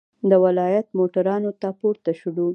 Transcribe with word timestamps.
د 0.29 0.31
ولایت 0.45 0.87
موټرانو 0.97 1.51
ته 1.61 1.69
پورته 1.79 2.11
شولو. 2.19 2.47